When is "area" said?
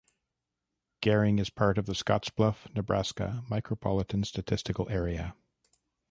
4.89-5.35